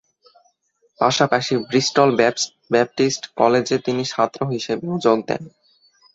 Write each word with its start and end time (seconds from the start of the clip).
পাশাপাশি 0.99 1.53
"Bristol 1.67 2.09
Baptist 2.71 3.23
কলেজে" 3.39 3.77
তিনি 3.85 4.03
ছাত্র 4.05 4.39
হিসেবেও 4.53 4.93
যোগ 5.05 5.17
দেন। 5.27 5.41